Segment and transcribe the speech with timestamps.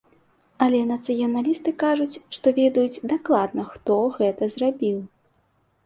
[0.65, 4.97] Але нацыяналісты кажуць, што ведаюць дакладна, хто гэта зрабіў.